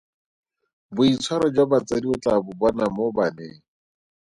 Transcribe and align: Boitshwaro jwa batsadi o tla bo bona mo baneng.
Boitshwaro 0.95 1.45
jwa 1.55 1.65
batsadi 1.71 2.05
o 2.13 2.15
tla 2.23 2.35
bo 2.43 2.51
bona 2.59 2.85
mo 2.95 3.05
baneng. 3.15 3.61